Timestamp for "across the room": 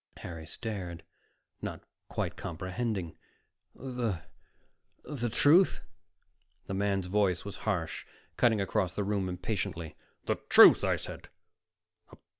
8.59-9.29